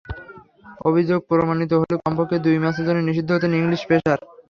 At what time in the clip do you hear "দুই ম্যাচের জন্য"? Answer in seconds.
2.45-2.99